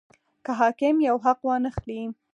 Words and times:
که 0.43 0.51
حاکم 0.59 0.95
یو 1.07 1.15
حق 1.25 1.39
وانه 1.47 1.69
خلي. 1.77 2.01